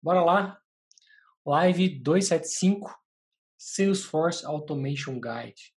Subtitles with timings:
[0.00, 0.62] Bora lá.
[1.44, 2.96] Live 275
[3.58, 5.74] Salesforce Automation Guide.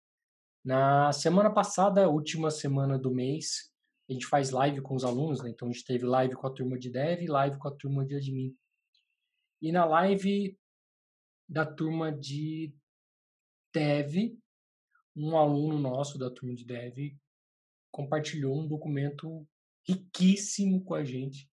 [0.63, 3.73] Na semana passada, última semana do mês,
[4.07, 5.49] a gente faz live com os alunos, né?
[5.49, 8.05] Então a gente teve live com a turma de dev e live com a turma
[8.05, 8.55] de admin.
[9.59, 10.55] E na live
[11.49, 12.71] da turma de
[13.73, 14.37] dev,
[15.15, 17.17] um aluno nosso da turma de dev
[17.91, 19.47] compartilhou um documento
[19.83, 21.50] riquíssimo com a gente.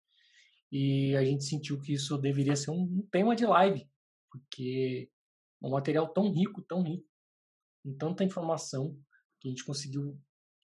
[0.71, 3.89] E a gente sentiu que isso deveria ser um, tema de live,
[4.31, 5.11] porque
[5.63, 7.07] é um material tão rico, tão rico,
[7.83, 8.99] com tanta informação,
[9.41, 10.19] que a gente conseguiu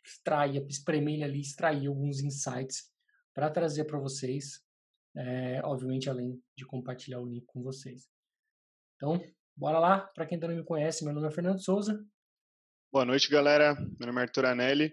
[0.05, 2.91] extrair, espremer ali, extrair alguns insights
[3.35, 4.63] para trazer para vocês,
[5.17, 8.09] é, obviamente além de compartilhar o link com vocês.
[8.97, 9.21] Então,
[9.57, 12.05] bora lá, para quem ainda não me conhece, meu nome é Fernando Souza.
[12.93, 13.75] Boa noite, galera.
[13.75, 14.93] Meu nome é Arthur Anelli.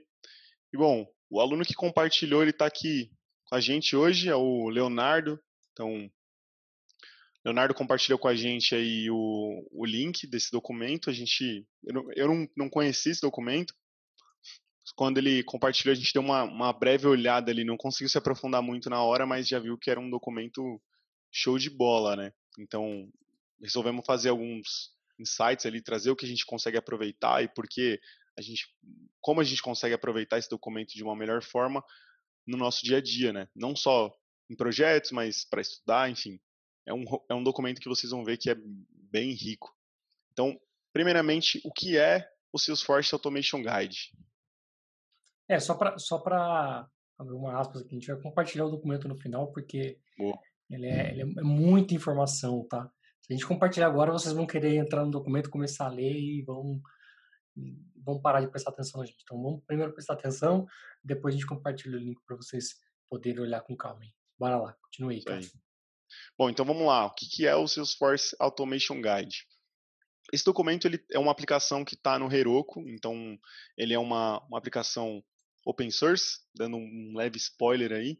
[0.71, 3.11] E bom, o aluno que compartilhou, ele está aqui
[3.47, 5.39] com a gente hoje, é o Leonardo.
[5.71, 6.11] Então,
[7.45, 11.09] Leonardo compartilhou com a gente aí o, o link desse documento.
[11.09, 13.73] A gente, eu, não, eu não, não conheci esse documento.
[14.95, 18.61] Quando ele compartilhou, a gente deu uma, uma breve olhada ali, não conseguiu se aprofundar
[18.61, 20.81] muito na hora, mas já viu que era um documento
[21.31, 22.33] show de bola, né?
[22.59, 23.09] Então,
[23.61, 27.99] resolvemos fazer alguns insights ali, trazer o que a gente consegue aproveitar e porque
[28.37, 28.67] a gente,
[29.21, 31.83] como a gente consegue aproveitar esse documento de uma melhor forma
[32.47, 33.47] no nosso dia a dia, né?
[33.53, 34.15] Não só
[34.49, 36.39] em projetos, mas para estudar, enfim.
[36.85, 39.75] É um, é um documento que vocês vão ver que é bem rico.
[40.31, 40.57] Então,
[40.93, 44.13] primeiramente, o que é o Salesforce Automation Guide?
[45.49, 46.23] É, só para só
[47.17, 49.99] abrir uma aspas aqui, a gente vai compartilhar o documento no final, porque
[50.69, 52.89] ele é, ele é muita informação, tá?
[53.21, 56.41] Se a gente compartilhar agora, vocês vão querer entrar no documento, começar a ler e
[56.43, 56.81] vão
[57.95, 59.21] vão parar de prestar atenção na gente.
[59.23, 60.65] Então, vamos primeiro prestar atenção,
[61.03, 62.75] depois a gente compartilha o link para vocês
[63.09, 64.03] poderem olhar com calma.
[64.03, 64.13] Hein?
[64.37, 65.41] Bora lá, continue aí, cara.
[66.37, 67.05] Bom, então vamos lá.
[67.05, 69.45] O que é o Salesforce Automation Guide?
[70.31, 73.37] Esse documento ele é uma aplicação que está no Heroku, então
[73.77, 75.23] ele é uma, uma aplicação
[75.65, 78.19] open source, dando um leve spoiler aí.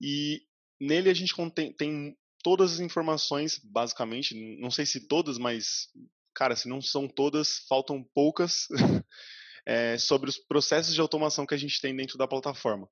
[0.00, 0.42] E
[0.80, 5.88] nele a gente contém, tem todas as informações, basicamente, não sei se todas, mas
[6.34, 8.66] cara, se não são todas, faltam poucas
[9.66, 12.88] é, sobre os processos de automação que a gente tem dentro da plataforma.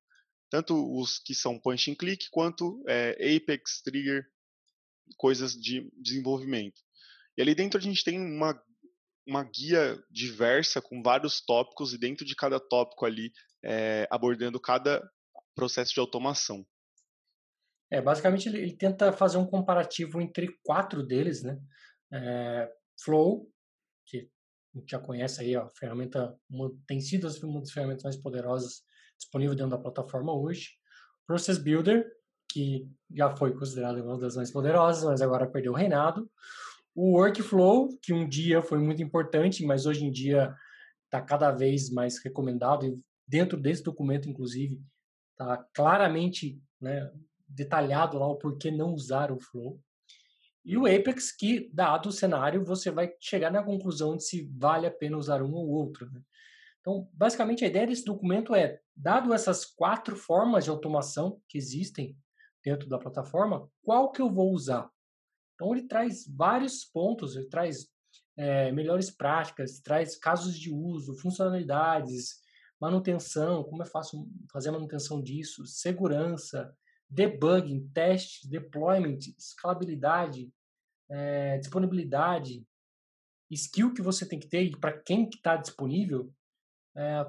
[0.50, 4.26] Tanto os que são point and click, quanto é, Apex, Trigger,
[5.16, 6.80] coisas de desenvolvimento.
[7.36, 8.60] E ali dentro a gente tem uma,
[9.26, 15.08] uma guia diversa com vários tópicos, e dentro de cada tópico ali, é, abordando cada
[15.54, 16.66] processo de automação.
[17.90, 21.58] É, basicamente ele, ele, tenta fazer um comparativo entre quatro deles, né?
[22.12, 22.70] É,
[23.02, 23.50] Flow,
[24.06, 24.30] que
[24.86, 26.36] já conhece aí, a ferramenta
[26.86, 28.82] tem sido uma das ferramentas mais poderosas
[29.18, 30.70] disponível dentro da plataforma hoje.
[31.26, 32.10] Process Builder,
[32.50, 36.30] que já foi considerado uma das mais poderosas, mas agora perdeu o reinado.
[36.94, 40.54] O Workflow, que um dia foi muito importante, mas hoje em dia
[41.04, 44.80] está cada vez mais recomendado e dentro desse documento, inclusive,
[45.32, 47.10] está claramente né,
[47.48, 49.80] detalhado lá o porquê não usar o Flow.
[50.64, 54.86] E o Apex, que, dado o cenário, você vai chegar na conclusão de se vale
[54.86, 56.10] a pena usar um ou outro.
[56.10, 56.20] Né?
[56.80, 62.16] Então, basicamente, a ideia desse documento é, dado essas quatro formas de automação que existem
[62.62, 64.90] dentro da plataforma, qual que eu vou usar?
[65.54, 67.88] Então, ele traz vários pontos, ele traz
[68.36, 72.40] é, melhores práticas, traz casos de uso, funcionalidades,
[72.80, 76.74] manutenção, como é fácil fazer a manutenção disso, segurança,
[77.10, 80.52] debugging, testes, deployment, escalabilidade,
[81.08, 82.64] é, disponibilidade,
[83.50, 86.32] skill que você tem que ter e para quem que está disponível,
[86.94, 87.24] é,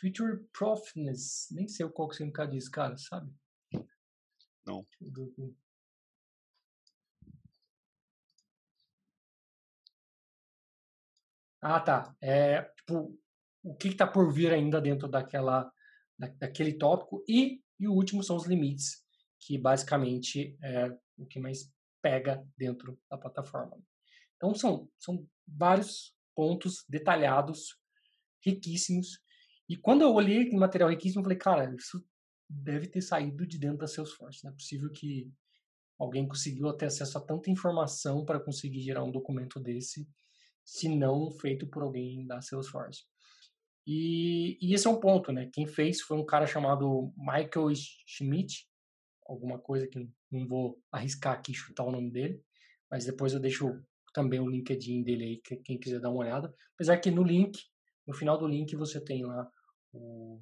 [0.00, 3.30] future proofness, nem sei qual que você significado disso, cara, sabe?
[4.64, 4.86] Não.
[11.60, 12.14] Ah, tá.
[12.20, 13.18] É, tipo,
[13.62, 15.70] o que está por vir ainda dentro daquela
[16.18, 19.04] daquele tópico e, e o último são os limites,
[19.40, 21.70] que basicamente é o que mais
[22.02, 23.78] pega dentro da plataforma.
[24.36, 27.76] Então são, são vários pontos detalhados,
[28.44, 29.20] riquíssimos.
[29.68, 32.04] E quando eu olhei aquele material riquíssimo, eu falei, cara, isso
[32.48, 34.44] deve ter saído de dentro da Salesforce.
[34.44, 35.30] Não é possível que
[35.98, 40.08] alguém conseguiu ter acesso a tanta informação para conseguir gerar um documento desse,
[40.64, 43.02] se não feito por alguém da Salesforce.
[43.90, 45.48] E, e, esse é um ponto, né?
[45.50, 47.74] Quem fez foi um cara chamado Michael
[48.06, 48.68] Schmidt,
[49.26, 52.38] alguma coisa que não vou arriscar aqui chutar o nome dele,
[52.90, 53.82] mas depois eu deixo
[54.12, 56.54] também o LinkedIn dele aí, quem quiser dar uma olhada.
[56.74, 57.58] Apesar que no link,
[58.06, 59.50] no final do link você tem lá
[59.90, 60.38] o,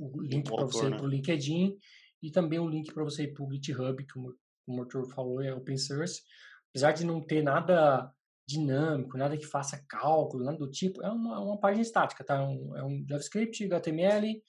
[0.00, 0.96] o link para você ir né?
[0.96, 1.76] para o LinkedIn
[2.22, 5.52] e também o link para você ir para o GitHub, que o Arthur falou, é
[5.52, 6.22] open source.
[6.70, 8.10] Apesar de não ter nada
[8.46, 12.36] dinâmico, nada que faça cálculo, nada do tipo, é uma, uma página estática, tá?
[12.36, 14.42] É um, é um JavaScript, HTML,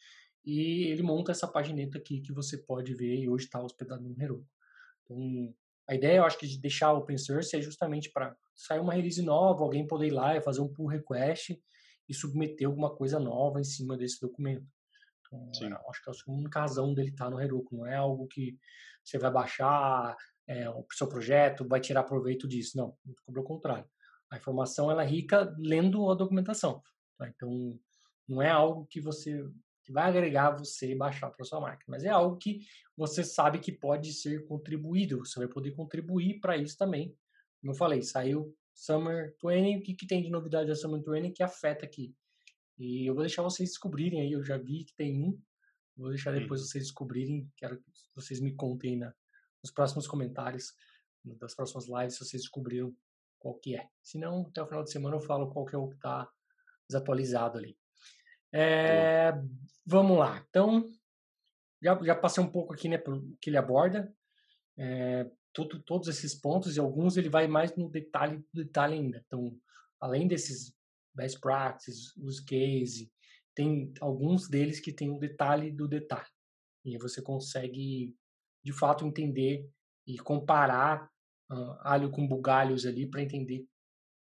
[0.46, 4.22] e ele monta essa pagineta aqui que você pode ver e hoje está hospedado no
[4.22, 4.46] Heroku.
[5.04, 5.54] Então,
[5.88, 9.22] a ideia, eu acho que de deixar open source é justamente para sair uma release
[9.22, 11.60] nova, alguém poder ir lá e fazer um pull request
[12.08, 14.66] e submeter alguma coisa nova em cima desse documento.
[15.28, 15.50] Então,
[15.90, 18.58] acho que é a única razão dele estar tá no Heroku, não é algo que
[19.04, 20.16] você vai baixar
[20.48, 22.78] é, o seu projeto, vai tirar proveito disso.
[22.78, 22.96] Não,
[23.26, 23.88] pelo contrário.
[24.30, 26.82] A informação ela é rica lendo a documentação.
[27.18, 27.28] Tá?
[27.30, 27.80] Então,
[28.28, 29.44] não é algo que você
[29.84, 32.62] que vai agregar você e baixar para sua máquina, mas é algo que
[32.98, 35.20] você sabe que pode ser contribuído.
[35.20, 37.16] Você vai poder contribuir para isso também.
[37.62, 41.32] Como eu falei, saiu Summer 20, o que, que tem de novidade da Summer 20
[41.32, 42.16] que afeta aqui?
[42.80, 45.40] E eu vou deixar vocês descobrirem aí, eu já vi que tem um,
[45.96, 49.14] vou deixar depois vocês descobrirem, quero que vocês me contem na,
[49.66, 50.76] nos próximos comentários
[51.24, 52.96] das próximas lives se vocês descobriram
[53.40, 53.90] qual que é.
[54.04, 56.30] Se não, até o final de semana eu falo qual que é o que está
[56.88, 57.76] desatualizado ali.
[58.54, 59.34] É,
[59.84, 60.46] vamos lá.
[60.48, 60.88] Então,
[61.82, 64.14] já, já passei um pouco aqui né, pelo que ele aborda.
[64.78, 69.24] É, tudo, todos esses pontos e alguns ele vai mais no detalhe detalhe ainda.
[69.26, 69.58] Então,
[70.00, 70.76] além desses
[71.14, 73.12] best practices, os case,
[73.56, 76.30] tem alguns deles que tem um detalhe do detalhe.
[76.84, 78.16] E você consegue
[78.66, 79.70] de fato entender
[80.08, 81.10] e comparar
[81.52, 83.66] uh, alho com bugalhos ali para entender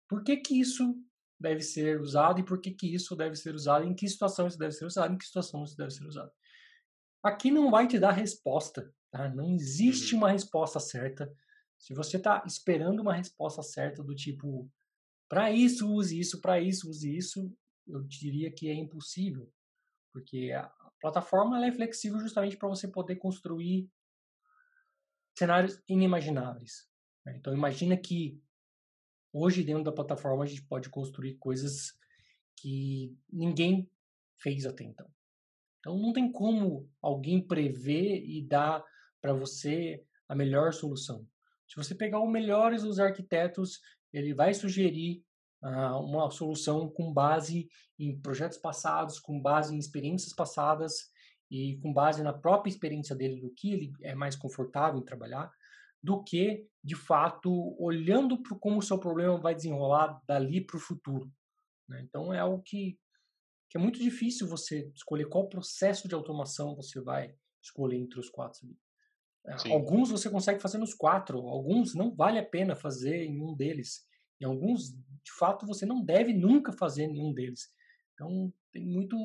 [0.08, 0.94] por que que isso
[1.40, 4.58] deve ser usado e por que que isso deve ser usado, em que situação isso
[4.58, 6.30] deve ser usado, em que situação isso deve ser usado.
[7.22, 9.28] Aqui não vai te dar resposta, tá?
[9.28, 10.20] Não existe uhum.
[10.20, 11.30] uma resposta certa.
[11.78, 14.70] Se você está esperando uma resposta certa do tipo
[15.28, 17.52] para isso use isso, para isso use isso,
[17.86, 19.52] eu diria que é impossível,
[20.12, 23.90] porque a plataforma é flexível justamente para você poder construir
[25.36, 26.88] cenários inimagináveis.
[27.24, 27.36] Né?
[27.36, 28.40] Então imagina que
[29.32, 31.92] hoje dentro da plataforma a gente pode construir coisas
[32.56, 33.90] que ninguém
[34.38, 35.08] fez até então.
[35.80, 38.84] Então não tem como alguém prever e dar
[39.20, 41.26] para você a melhor solução.
[41.68, 43.80] Se você pegar o melhores dos arquitetos,
[44.12, 45.24] ele vai sugerir
[45.62, 47.68] uh, uma solução com base
[47.98, 51.10] em projetos passados, com base em experiências passadas,
[51.50, 55.50] e com base na própria experiência dele do que ele é mais confortável em trabalhar,
[56.02, 60.80] do que, de fato, olhando para como o seu problema vai desenrolar dali para o
[60.80, 61.30] futuro.
[61.88, 62.02] Né?
[62.02, 62.98] Então, é algo que,
[63.70, 68.28] que é muito difícil você escolher qual processo de automação você vai escolher entre os
[68.28, 68.68] quatro.
[69.46, 69.72] É, Sim.
[69.72, 74.06] Alguns você consegue fazer nos quatro, alguns não vale a pena fazer em um deles.
[74.40, 77.72] E alguns, de fato, você não deve nunca fazer nenhum deles.
[78.14, 79.16] Então, tem muito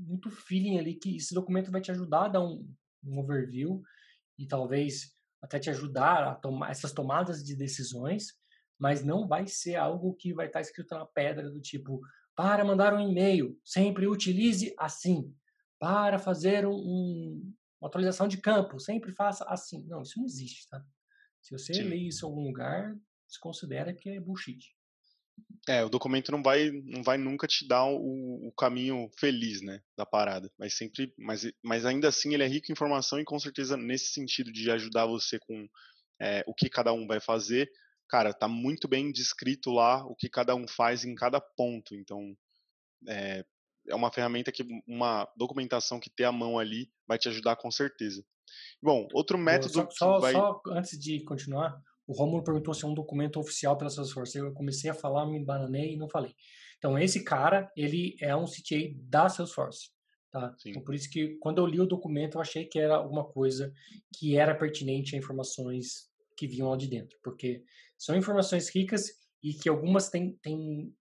[0.00, 2.66] muito feeling ali que esse documento vai te ajudar a dar um,
[3.04, 3.82] um overview
[4.38, 8.34] e talvez até te ajudar a tomar essas tomadas de decisões,
[8.78, 12.00] mas não vai ser algo que vai estar escrito na pedra do tipo
[12.34, 15.34] para mandar um e-mail, sempre utilize assim.
[15.78, 19.82] Para fazer um, um, uma atualização de campo, sempre faça assim.
[19.86, 20.84] Não, isso não existe, tá?
[21.40, 21.84] Se você Sim.
[21.84, 22.94] lê isso em algum lugar,
[23.26, 24.74] se considera que é bullshit.
[25.68, 29.80] É, o documento não vai, não vai nunca te dar o, o caminho feliz, né,
[29.96, 30.50] da parada.
[30.58, 34.12] Mas sempre, mas, mas ainda assim ele é rico em informação e com certeza nesse
[34.12, 35.68] sentido de ajudar você com
[36.20, 37.70] é, o que cada um vai fazer,
[38.08, 41.94] cara, tá muito bem descrito lá o que cada um faz em cada ponto.
[41.94, 42.36] Então,
[43.08, 43.44] é,
[43.88, 47.70] é uma ferramenta que uma documentação que ter a mão ali vai te ajudar com
[47.70, 48.24] certeza.
[48.82, 50.32] Bom, outro método só, só, vai...
[50.32, 54.36] só antes de continuar, o Romulo perguntou se é um documento oficial pela Salesforce.
[54.36, 56.34] Eu comecei a falar, me bananei e não falei.
[56.76, 59.90] Então, esse cara, ele é um CTA da Salesforce.
[60.28, 60.52] Tá?
[60.66, 63.72] Então, por isso que quando eu li o documento, eu achei que era alguma coisa
[64.18, 67.16] que era pertinente a informações que vinham lá de dentro.
[67.22, 67.62] Porque
[67.96, 69.06] são informações ricas
[69.40, 70.92] e que algumas têm, têm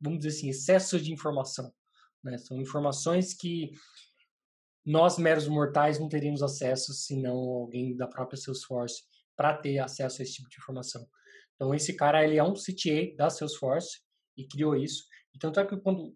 [0.00, 1.70] vamos dizer assim, excesso de informação.
[2.22, 2.38] Né?
[2.38, 3.72] São informações que
[4.82, 9.02] nós, meros mortais, não teríamos acesso se não alguém da própria Salesforce
[9.36, 11.06] para ter acesso a esse tipo de informação.
[11.54, 14.00] Então, esse cara ele é um CTA da Salesforce
[14.36, 15.04] e criou isso.
[15.34, 16.14] E tanto é que quando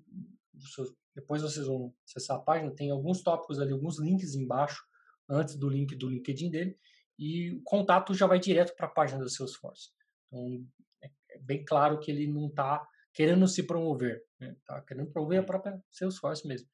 [1.15, 4.83] depois vocês vão acessar a página, tem alguns tópicos ali, alguns links embaixo,
[5.29, 6.79] antes do link do LinkedIn dele,
[7.19, 9.91] e o contato já vai direto para a página da Salesforce.
[10.27, 10.67] Então,
[11.03, 14.57] é, é bem claro que ele não está querendo se promover, está né?
[14.65, 16.69] Tá querendo promover a própria Salesforce mesmo.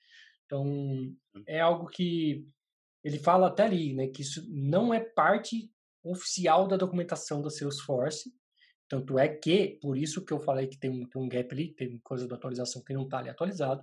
[0.45, 1.17] Então, hum.
[1.47, 2.47] é algo que
[3.03, 5.71] ele fala até ali, né, que isso não é parte
[6.05, 8.33] oficial da documentação da Salesforce.
[8.89, 11.75] Tanto é que, por isso que eu falei que tem um, tem um gap ali,
[11.75, 13.83] tem coisa da atualização que não está ali atualizado.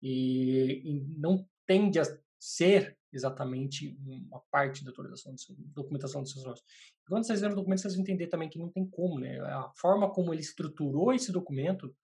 [0.00, 2.04] E, e, não tende a
[2.38, 6.62] ser exatamente uma parte da atualização, seu, documentação do seu source.
[7.06, 9.40] Quando vocês verem o documento, vocês vão entender também que não tem como, né?
[9.40, 11.94] A forma como ele estruturou esse documento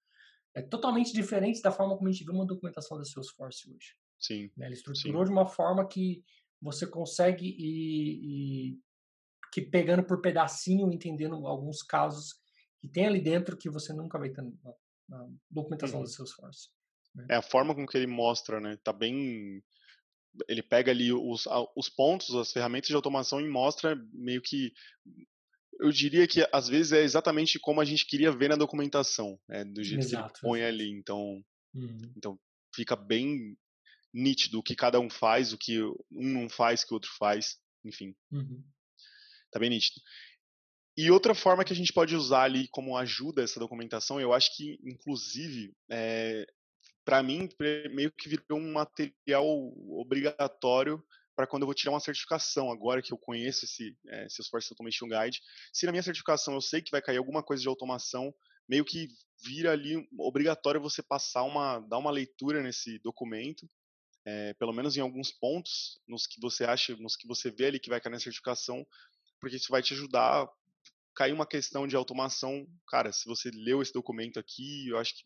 [0.55, 3.95] é totalmente diferente da forma como a gente vê uma documentação da Salesforce hoje.
[4.19, 4.51] Sim.
[4.57, 4.67] Né?
[4.67, 5.27] Ele estruturou sim.
[5.27, 6.25] de uma forma que
[6.61, 8.79] você consegue ir, ir,
[9.53, 12.35] que pegando por pedacinho, entendendo alguns casos
[12.81, 14.53] que tem ali dentro que você nunca vai ter na,
[15.09, 16.05] na documentação uhum.
[16.05, 16.69] do Salesforce.
[17.15, 17.27] Né?
[17.31, 18.79] É a forma com que ele mostra, né?
[18.83, 19.63] Tá bem
[20.49, 24.73] ele pega ali os, os pontos, as ferramentas de automação e mostra meio que
[25.81, 29.65] eu diria que às vezes é exatamente como a gente queria ver na documentação, né,
[29.65, 30.91] do jeito Exato, que ele põe ali.
[30.91, 31.43] Então,
[31.75, 32.13] uhum.
[32.17, 32.39] então
[32.75, 33.57] fica bem
[34.13, 37.59] nítido o que cada um faz, o que um não faz, que o outro faz,
[37.85, 38.15] enfim.
[38.31, 38.63] Uhum.
[39.57, 40.03] Tá bem nítido.
[40.99, 44.55] E outra forma que a gente pode usar ali como ajuda essa documentação, eu acho
[44.55, 46.47] que, inclusive, é,
[47.07, 47.49] para mim,
[47.91, 49.47] meio que virou um material
[49.99, 51.03] obrigatório
[51.35, 55.09] para quando eu vou tirar uma certificação, agora que eu conheço esse é, Salesforce Automation
[55.09, 55.41] Guide.
[55.73, 58.35] Se na minha certificação eu sei que vai cair alguma coisa de automação,
[58.69, 59.09] meio que
[59.43, 63.67] vira ali obrigatório você passar uma, dar uma leitura nesse documento,
[64.27, 67.81] é, pelo menos em alguns pontos, nos que você acha, nos que você vê ali
[67.81, 68.85] que vai cair na certificação,
[69.47, 70.49] porque isso vai te ajudar a
[71.15, 72.67] cair uma questão de automação.
[72.89, 75.23] Cara, se você leu esse documento aqui, eu acho que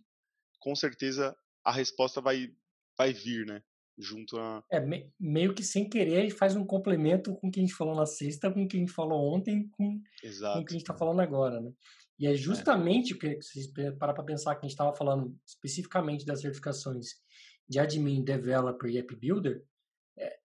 [0.59, 1.35] com certeza
[1.65, 2.53] a resposta vai,
[2.99, 3.63] vai vir, né?
[3.97, 4.63] Junto a.
[4.71, 7.75] É, me, meio que sem querer, gente faz um complemento com o que a gente
[7.75, 10.77] falou na sexta, com o que a gente falou ontem, com, com o que a
[10.77, 11.73] gente está falando agora, né?
[12.19, 12.37] E é, é.
[12.37, 13.37] justamente o é.
[13.37, 17.15] que vocês parar para pensar que a gente estava falando especificamente das certificações
[17.67, 19.65] de admin, developer e app builder.
[20.19, 20.39] É,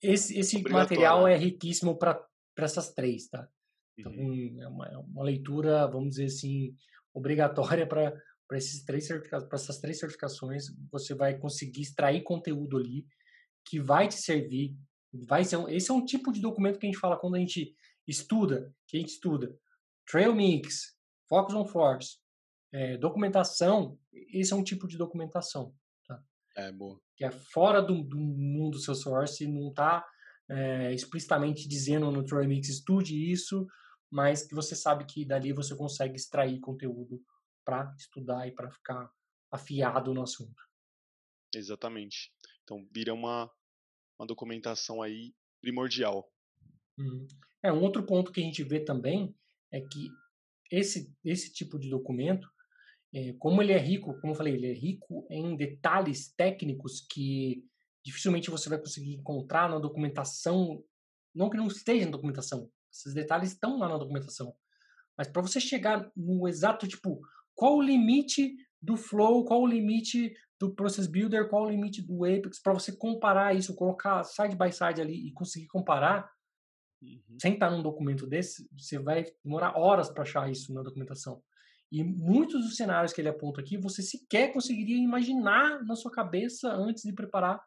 [0.00, 2.26] esse esse material é riquíssimo para
[2.64, 3.48] essas três, tá?
[3.96, 4.56] Então, uhum.
[4.60, 6.74] é, uma, é uma leitura, vamos dizer assim,
[7.12, 8.14] obrigatória para
[8.48, 13.06] para esses três para essas três certificações, você vai conseguir extrair conteúdo ali
[13.62, 14.74] que vai te servir.
[15.12, 17.38] Vai ser um, esse é um tipo de documento que a gente fala quando a
[17.38, 19.54] gente estuda, que a gente estuda
[20.10, 20.96] Trail Mix,
[21.28, 22.16] Focus on Force,
[22.72, 23.98] é, documentação.
[24.32, 25.74] Esse é um tipo de documentação.
[26.06, 26.22] Tá?
[26.56, 26.98] É boa.
[27.16, 30.06] Que é fora do, do mundo seu source, não está
[30.50, 33.66] é, explicitamente dizendo no Trail Mix estude isso,
[34.10, 37.22] mas que você sabe que dali você consegue extrair conteúdo
[37.64, 39.10] para estudar e para ficar
[39.50, 40.62] afiado no assunto.
[41.54, 42.32] Exatamente.
[42.62, 43.50] Então vira uma,
[44.18, 46.30] uma documentação aí primordial.
[46.98, 47.26] Uhum.
[47.62, 49.34] É um outro ponto que a gente vê também
[49.72, 50.10] é que
[50.70, 52.48] esse esse tipo de documento,
[53.12, 57.64] é, como ele é rico, como eu falei, ele é rico em detalhes técnicos que
[58.08, 60.82] dificilmente você vai conseguir encontrar na documentação,
[61.34, 64.54] não que não esteja na documentação, esses detalhes estão lá na documentação,
[65.16, 67.20] mas para você chegar no exato tipo
[67.54, 72.24] qual o limite do Flow, qual o limite do Process Builder, qual o limite do
[72.24, 76.30] Apex, para você comparar isso, colocar side by side ali e conseguir comparar,
[77.02, 77.20] uhum.
[77.38, 81.42] sem estar num documento desse, você vai demorar horas para achar isso na documentação.
[81.92, 86.72] E muitos dos cenários que ele aponta aqui, você sequer conseguiria imaginar na sua cabeça
[86.72, 87.60] antes de preparar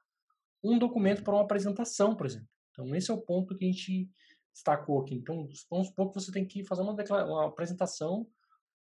[0.63, 2.47] um documento para uma apresentação, por exemplo.
[2.71, 4.09] Então, esse é o ponto que a gente
[4.53, 5.15] destacou aqui.
[5.15, 6.93] Então, vamos supor que você tem que fazer uma,
[7.25, 8.27] uma apresentação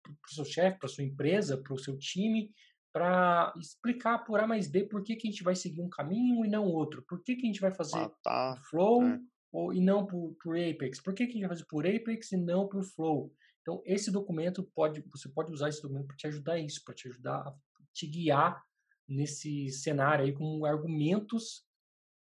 [0.03, 2.53] para o seu chefe, para sua empresa, para o seu time,
[2.93, 6.45] para explicar por A mais B por que, que a gente vai seguir um caminho
[6.45, 7.03] e não outro.
[7.03, 8.63] Por que, que a gente vai fazer ah, tá.
[8.71, 9.21] Flow é.
[9.53, 11.01] ou, e não por, por Apex?
[11.01, 13.33] Por que, que a gente vai fazer por Apex e não por Flow?
[13.61, 17.09] Então, esse documento pode, você pode usar esse documento para te ajudar isso, para te
[17.09, 17.55] ajudar a
[17.93, 18.65] te guiar
[19.09, 21.66] nesse cenário aí com argumentos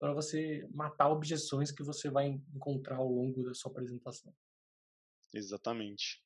[0.00, 4.34] para você matar objeções que você vai encontrar ao longo da sua apresentação.
[5.32, 6.24] Exatamente.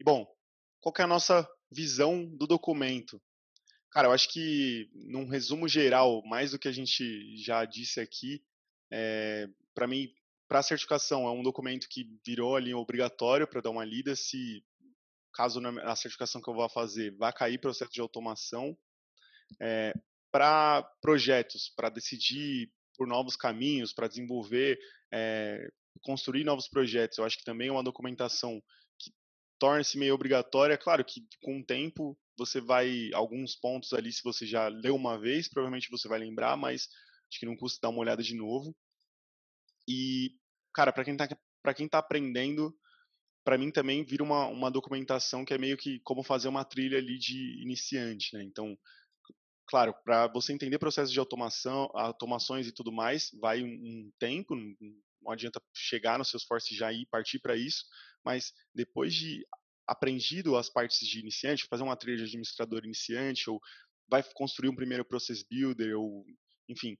[0.00, 0.26] E bom,
[0.80, 3.22] qual é a nossa visão do documento?
[3.90, 8.42] Cara, eu acho que, num resumo geral, mais do que a gente já disse aqui,
[8.90, 10.08] é, para mim,
[10.48, 14.64] para a certificação, é um documento que virou ali obrigatório para dar uma lida se,
[15.34, 18.76] caso a certificação que eu vou fazer vá cair processo de automação.
[19.60, 19.92] É,
[20.30, 24.78] para projetos, para decidir por novos caminhos, para desenvolver,
[25.12, 25.68] é,
[26.02, 28.62] construir novos projetos, eu acho que também é uma documentação
[29.60, 30.76] torna-se meio obrigatória.
[30.76, 35.18] Claro que com o tempo você vai alguns pontos ali, se você já leu uma
[35.20, 36.88] vez, provavelmente você vai lembrar, mas
[37.28, 38.74] acho que não custa dar uma olhada de novo.
[39.86, 40.34] E
[40.74, 41.28] cara, para quem está
[41.90, 42.74] tá aprendendo,
[43.44, 46.98] para mim também vira uma, uma documentação que é meio que como fazer uma trilha
[46.98, 48.42] ali de iniciante, né?
[48.42, 48.76] Então,
[49.70, 54.56] claro, para você entender processos de automação, automações e tudo mais, vai um, um tempo,
[54.56, 57.84] não adianta chegar no Salesforce já ir partir para isso,
[58.24, 59.46] mas depois de
[59.86, 63.60] aprendido as partes de iniciante, fazer uma trilha de administrador iniciante, ou
[64.08, 66.24] vai construir um primeiro process builder, ou
[66.68, 66.98] enfim,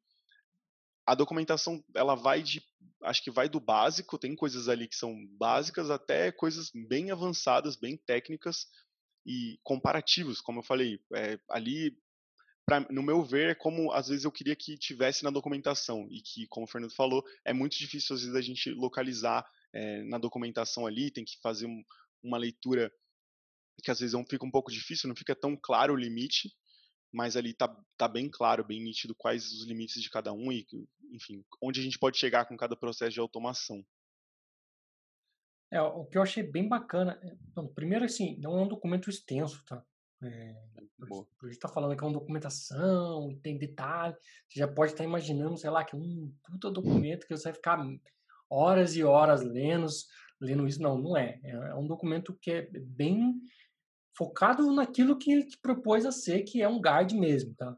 [1.05, 2.63] a documentação ela vai de
[3.03, 7.75] acho que vai do básico, tem coisas ali que são básicas até coisas bem avançadas,
[7.75, 8.67] bem técnicas
[9.27, 11.99] e comparativos, como eu falei, é, ali
[12.71, 16.21] pra, no meu ver é como às vezes eu queria que tivesse na documentação e
[16.21, 20.19] que, como o Fernando falou, é muito difícil às vezes a gente localizar é, na
[20.19, 21.83] documentação ali, tem que fazer um,
[22.23, 22.93] uma leitura
[23.83, 26.55] que às vezes é fica um pouco difícil, não fica tão claro o limite,
[27.13, 30.65] mas ali tá, tá bem claro, bem nítido quais os limites de cada um e,
[31.11, 33.85] enfim, onde a gente pode chegar com cada processo de automação.
[35.73, 39.65] É, o que eu achei bem bacana, é, primeiro assim, não é um documento extenso,
[39.65, 39.85] tá?
[40.23, 40.55] É,
[41.09, 44.15] por, por a gente tá falando que é uma documentação, tem detalhe,
[44.49, 47.45] você já pode estar tá imaginando, sei lá, que é um puta documento que você
[47.45, 47.79] vai ficar
[48.51, 49.87] horas e horas lendo,
[50.41, 50.83] lendo isso.
[50.83, 51.41] Não, não é.
[51.43, 53.41] É, é um documento que é bem
[54.17, 57.75] focado naquilo que ele propôs a ser, que é um guide mesmo, tá?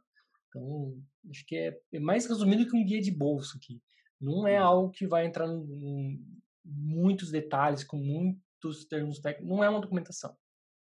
[0.48, 3.80] Então, acho que é, é mais resumido que um guia de bolso aqui.
[4.20, 4.66] Não é uhum.
[4.66, 6.20] algo que vai entrar em
[6.64, 9.48] muitos detalhes, com muitos termos técnicos.
[9.48, 10.36] Não é uma documentação.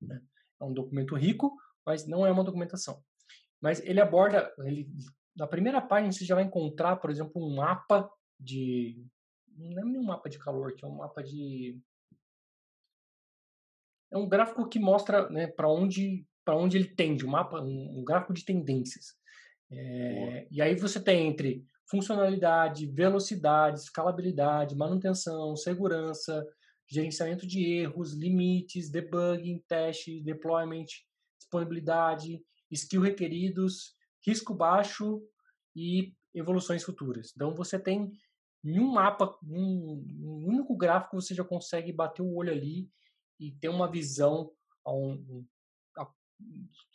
[0.00, 0.20] Né?
[0.60, 3.02] É um documento rico, mas não é uma documentação.
[3.60, 4.88] Mas ele aborda, ele,
[5.36, 9.04] na primeira página você já vai encontrar, por exemplo, um mapa de,
[9.56, 11.80] não é nem um mapa de calor, que é um mapa de
[14.12, 18.04] é um gráfico que mostra né, para onde onde ele tende, um mapa, um, um
[18.04, 19.16] gráfico de tendências.
[19.68, 26.46] É, e aí você tem entre funcionalidade, velocidade, escalabilidade, manutenção, segurança,
[26.88, 30.86] gerenciamento de erros, limites, debugging, teste, deployment,
[31.38, 35.22] disponibilidade, skill requeridos, risco baixo
[35.74, 37.32] e evoluções futuras.
[37.34, 38.12] Então você tem
[38.64, 42.90] em um mapa, um, um único gráfico você já consegue bater o olho ali
[43.38, 44.50] e ter uma visão
[44.84, 45.46] a, um,
[45.96, 46.10] a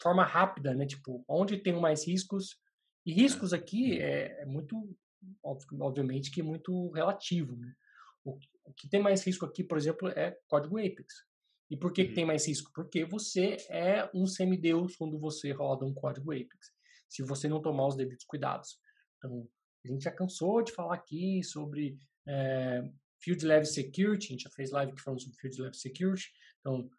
[0.01, 0.86] forma rápida, né?
[0.86, 2.57] Tipo, onde tem mais riscos.
[3.05, 4.95] E riscos aqui é, é muito,
[5.79, 7.74] obviamente, que é muito relativo, né?
[8.24, 11.25] O, o, que tem mais risco aqui, por exemplo, é código Apex.
[11.70, 12.16] E por que, que uhum.
[12.16, 12.72] tem mais risco?
[12.74, 16.72] Porque você é um semideus quando você roda um código Apex,
[17.10, 18.77] se você não tomar os devidos cuidados.
[19.18, 19.48] Então,
[19.86, 22.84] a gente já cansou de falar aqui sobre é,
[23.22, 26.29] Field Level Security, a gente já fez live que falando sobre Field Level Security.
[26.60, 26.90] Então,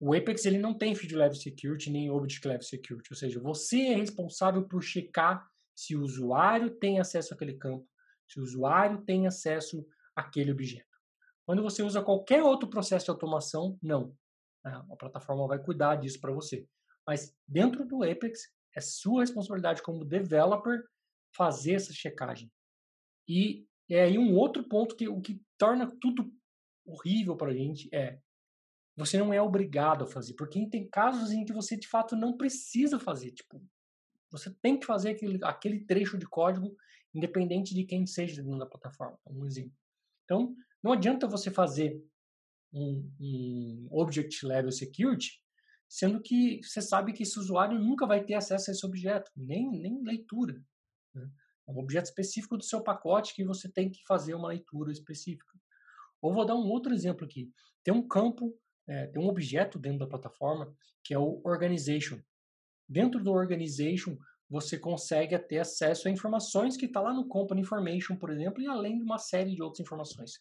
[0.00, 3.80] o Apex ele não tem Field Level Security nem Object Level Security, ou seja, você
[3.88, 7.86] é responsável por checar se o usuário tem acesso àquele campo,
[8.28, 9.86] se o usuário tem acesso
[10.20, 10.86] àquele objeto.
[11.46, 14.14] Quando você usa qualquer outro processo de automação, não.
[14.64, 16.66] A plataforma vai cuidar disso para você.
[17.06, 18.40] Mas dentro do Apex,
[18.76, 20.84] é sua responsabilidade como developer
[21.34, 22.50] fazer essa checagem.
[23.28, 26.32] E é aí um outro ponto que o que torna tudo
[26.84, 28.20] horrível para a gente é
[28.96, 32.36] você não é obrigado a fazer, porque tem casos em que você de fato não
[32.36, 33.64] precisa fazer, tipo,
[34.30, 36.76] você tem que fazer aquele, aquele trecho de código
[37.14, 39.72] independente de quem seja dentro da plataforma, um exemplo.
[40.30, 42.00] Então, não adianta você fazer
[42.72, 45.42] um, um Object Level Security,
[45.88, 49.68] sendo que você sabe que esse usuário nunca vai ter acesso a esse objeto, nem,
[49.68, 50.54] nem leitura.
[51.12, 51.28] Né?
[51.68, 55.58] É um objeto específico do seu pacote que você tem que fazer uma leitura específica.
[56.22, 57.50] Ou vou dar um outro exemplo aqui.
[57.82, 62.20] Tem um campo, é, tem um objeto dentro da plataforma que é o Organization.
[62.88, 64.16] Dentro do Organization,
[64.50, 68.66] você consegue ter acesso a informações que está lá no Company Information, por exemplo, e
[68.66, 70.32] além de uma série de outras informações,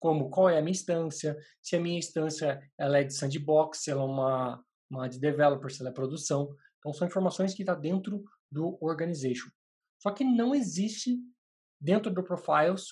[0.00, 3.90] como qual é a minha instância, se a minha instância ela é de sandbox, se
[3.92, 6.52] ela é uma, uma de developer, se ela é produção.
[6.78, 9.48] Então, são informações que estão tá dentro do Organization.
[10.00, 11.16] Só que não existe
[11.80, 12.86] dentro do Profiles,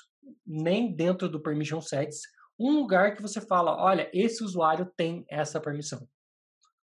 [0.46, 2.20] nem dentro do Permission Sets,
[2.56, 6.08] um lugar que você fala, olha, esse usuário tem essa permissão.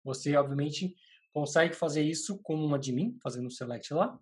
[0.03, 0.95] Você, obviamente,
[1.37, 4.19] consegue fazer isso com um admin, fazendo o select lá,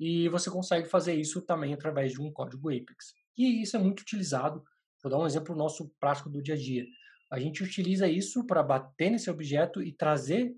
[0.00, 3.14] e você consegue fazer isso também através de um código Apex.
[3.38, 4.64] E isso é muito utilizado.
[5.00, 6.84] Vou dar um exemplo nosso prático do dia a dia.
[7.30, 10.52] A gente utiliza isso para bater nesse objeto e trazer,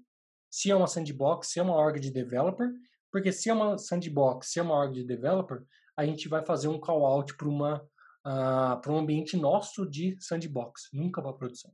[0.50, 2.72] se é uma sandbox, se é uma org de developer,
[3.10, 5.62] porque se é uma sandbox, se é uma org de developer,
[5.94, 7.86] a gente vai fazer um call out para uma
[8.26, 11.70] uh, para um ambiente nosso de sandbox, nunca para produção.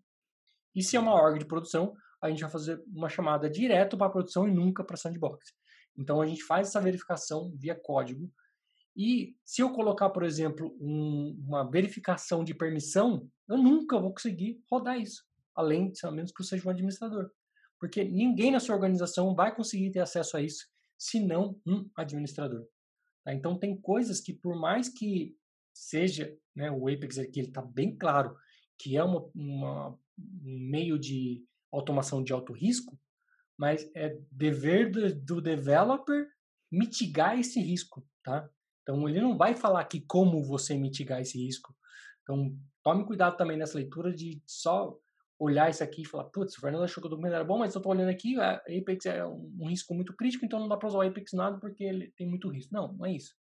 [0.75, 4.07] E se é uma org de produção, a gente vai fazer uma chamada direto para
[4.07, 5.53] a produção e nunca para sandbox.
[5.97, 8.33] Então a gente faz essa verificação via código.
[8.97, 14.61] E se eu colocar, por exemplo, um, uma verificação de permissão, eu nunca vou conseguir
[14.71, 17.31] rodar isso, além a menos que eu seja um administrador.
[17.79, 20.67] Porque ninguém na sua organização vai conseguir ter acesso a isso
[20.99, 22.67] se não um administrador.
[23.25, 23.33] Tá?
[23.33, 25.37] Então tem coisas que por mais que
[25.73, 28.37] seja né, o Apex aqui está bem claro
[28.77, 32.99] que é uma, uma, um meio de automação de alto risco,
[33.57, 36.29] mas é dever do, do developer
[36.71, 38.49] mitigar esse risco, tá?
[38.83, 41.77] Então, ele não vai falar aqui como você mitigar esse risco.
[42.23, 44.99] Então, tome cuidado também nessa leitura de só
[45.39, 47.75] olhar isso aqui e falar, putz, o Fernando achou que o documento era bom, mas
[47.75, 50.89] eu estou olhando aqui, a Apex é um, risco muito crítico, então não dá para
[50.89, 52.75] usar o Apex nada porque ele tem muito risco.
[52.75, 53.35] Não, não é isso.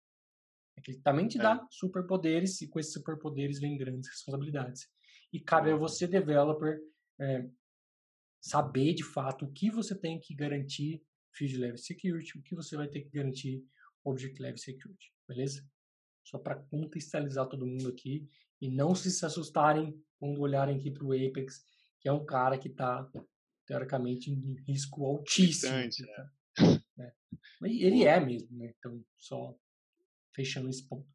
[0.77, 1.67] É que ele também te dá é.
[1.71, 4.89] superpoderes e com esses superpoderes vem grandes responsabilidades.
[5.33, 6.81] E cabe a você, developer,
[7.21, 7.47] é,
[8.45, 11.03] saber de fato o que você tem que garantir
[11.33, 13.65] Field Level Security, o que você vai ter que garantir
[14.05, 15.67] Object Level Security, beleza?
[16.23, 18.29] Só para contextualizar todo mundo aqui
[18.61, 21.65] e não se assustarem quando olharem aqui para o Apex,
[21.99, 23.11] que é um cara que está
[23.67, 25.73] teoricamente em risco altíssimo.
[25.73, 26.05] Bastante,
[26.99, 27.13] é.
[27.65, 28.75] Ele é mesmo, né?
[28.79, 29.57] Então, só
[30.35, 31.09] fechando esse ponto.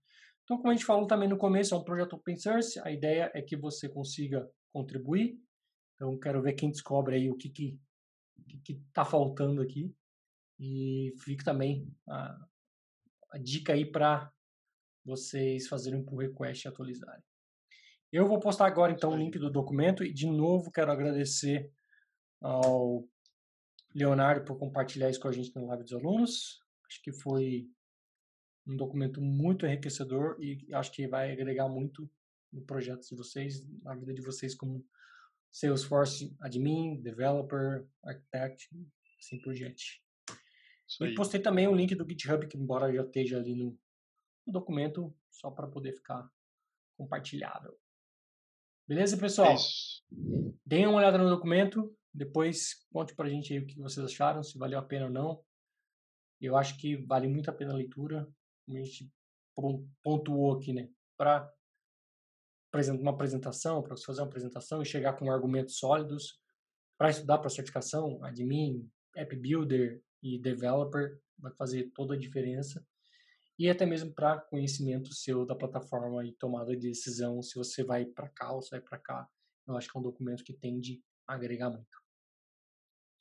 [0.43, 2.79] Então, como a gente falou também no começo, é um projeto open source.
[2.79, 5.39] A ideia é que você consiga contribuir.
[5.99, 7.77] Então, quero ver quem descobre aí o que que
[8.63, 9.93] que está faltando aqui.
[10.57, 12.47] E fica também a,
[13.31, 14.31] a dica aí para
[15.03, 17.23] vocês fazerem um pull request e atualizarem.
[18.11, 21.71] Eu vou postar agora então o link do documento e de novo quero agradecer
[22.41, 23.05] ao
[23.93, 26.63] Leonardo por compartilhar isso com a gente no Live dos Alunos.
[26.87, 27.69] Acho que foi
[28.65, 32.09] um documento muito enriquecedor e acho que vai agregar muito
[32.51, 34.85] no projeto de vocês, na vida de vocês como
[35.51, 38.69] Salesforce admin, developer, architect,
[39.19, 40.03] assim por diante.
[41.01, 43.77] E postei também o link do GitHub, que embora já esteja ali no,
[44.45, 46.29] no documento, só para poder ficar
[46.97, 47.77] compartilhado.
[48.87, 49.53] Beleza, pessoal?
[49.53, 49.57] É
[50.65, 54.57] Deem uma olhada no documento, depois conte pra gente aí o que vocês acharam, se
[54.57, 55.43] valeu a pena ou não.
[56.41, 58.27] Eu acho que vale muito a pena a leitura
[58.65, 59.11] como a gente
[60.03, 60.89] pontuou aqui, né?
[61.17, 61.51] Para
[62.99, 66.39] uma apresentação, para você fazer uma apresentação e chegar com argumentos sólidos,
[66.97, 72.85] para estudar para certificação, admin, app builder e developer, vai fazer toda a diferença.
[73.57, 78.05] E até mesmo para conhecimento seu da plataforma e tomada de decisão, se você vai
[78.05, 79.29] para cá ou se vai para cá.
[79.67, 81.87] Eu acho que é um documento que tende a agregar muito.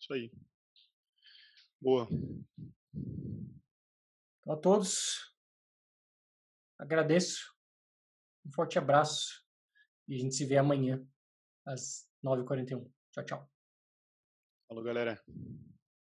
[0.00, 0.32] Isso aí.
[1.80, 2.08] Boa.
[4.40, 5.28] Então, a todos,
[6.78, 7.58] Agradeço.
[8.48, 9.44] Um forte abraço.
[10.08, 11.06] E a gente se vê amanhã,
[11.66, 12.90] às 9h41.
[13.12, 13.50] Tchau, tchau.
[14.66, 15.22] Falou, galera.